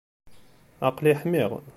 Aql-i 0.87 1.13
ḥmiɣ. 1.21 1.51